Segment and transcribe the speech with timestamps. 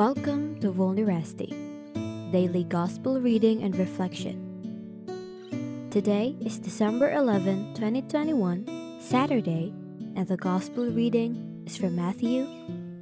[0.00, 1.52] Welcome to Vulnerasti,
[2.32, 4.40] daily gospel reading and reflection.
[5.90, 9.74] Today is December 11, 2021, Saturday,
[10.16, 12.48] and the gospel reading is from Matthew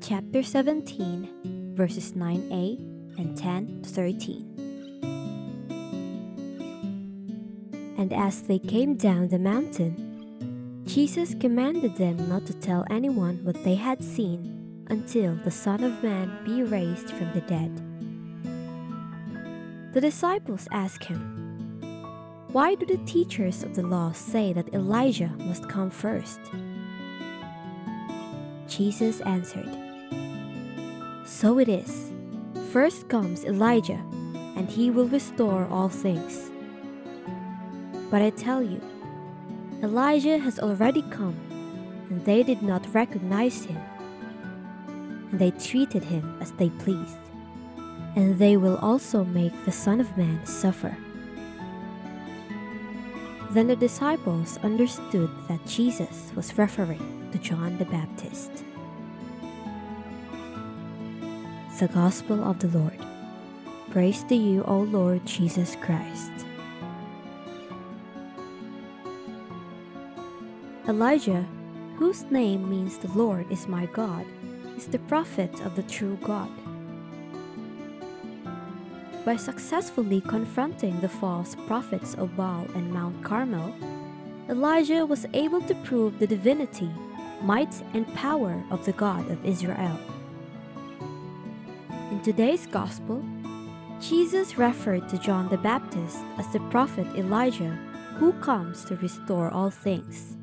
[0.00, 2.78] chapter 17, verses 9a
[3.18, 4.56] and 10 to 13.
[7.98, 13.62] And as they came down the mountain, Jesus commanded them not to tell anyone what
[13.64, 14.55] they had seen
[14.88, 17.82] until the Son of Man be raised from the dead.
[19.92, 21.80] The disciples asked him,
[22.52, 26.40] Why do the teachers of the law say that Elijah must come first?
[28.68, 29.70] Jesus answered,
[31.24, 32.12] So it is.
[32.72, 34.02] First comes Elijah,
[34.56, 36.50] and he will restore all things.
[38.10, 38.80] But I tell you,
[39.82, 41.36] Elijah has already come,
[42.10, 43.78] and they did not recognize him
[45.38, 47.18] they treated him as they pleased.
[48.14, 50.96] And they will also make the Son of Man suffer.
[53.50, 58.50] Then the disciples understood that Jesus was referring to John the Baptist.
[61.78, 62.98] The Gospel of the Lord.
[63.90, 66.32] Praise to you, O Lord Jesus Christ.
[70.88, 71.44] Elijah,
[71.96, 74.24] whose name means the Lord is my God,
[74.76, 76.50] is the prophet of the true God.
[79.24, 83.74] By successfully confronting the false prophets of Baal and Mount Carmel,
[84.48, 86.90] Elijah was able to prove the divinity,
[87.42, 89.98] might, and power of the God of Israel.
[92.12, 93.24] In today's Gospel,
[94.00, 97.76] Jesus referred to John the Baptist as the prophet Elijah
[98.18, 100.36] who comes to restore all things.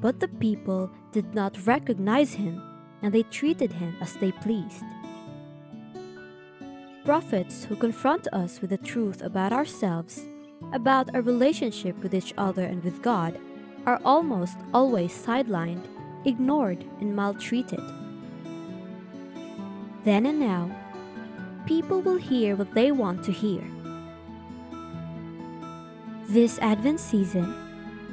[0.00, 2.62] But the people did not recognize him
[3.02, 4.84] and they treated him as they pleased.
[7.04, 10.26] Prophets who confront us with the truth about ourselves,
[10.72, 13.38] about our relationship with each other and with God,
[13.86, 15.86] are almost always sidelined,
[16.24, 17.80] ignored, and maltreated.
[20.04, 20.70] Then and now,
[21.66, 23.62] people will hear what they want to hear.
[26.28, 27.54] This Advent season,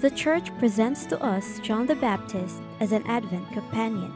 [0.00, 4.12] the Church presents to us John the Baptist as an Advent companion.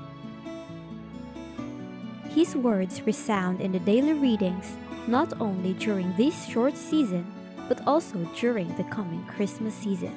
[2.34, 7.24] His words resound in the daily readings not only during this short season,
[7.68, 10.14] but also during the coming Christmas season.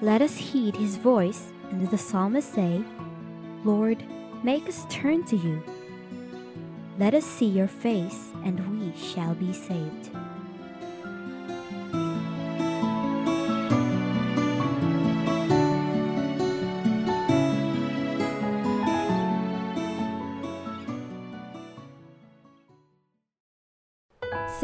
[0.00, 2.82] Let us heed his voice and the psalmist say,
[3.64, 4.02] Lord,
[4.42, 5.62] make us turn to you.
[6.98, 10.10] Let us see your face, and we shall be saved.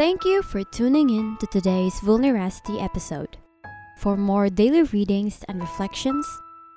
[0.00, 3.36] Thank you for tuning in to today's Vulnerasti episode.
[3.98, 6.26] For more daily readings and reflections,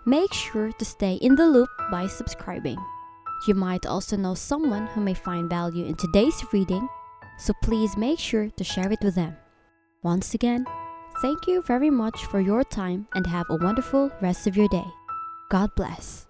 [0.06, 2.75] make sure to stay in the loop by subscribing.
[3.47, 6.85] You might also know someone who may find value in today's reading,
[7.38, 9.38] so please make sure to share it with them.
[10.03, 10.66] Once again,
[11.22, 14.91] thank you very much for your time and have a wonderful rest of your day.
[15.50, 16.28] God bless.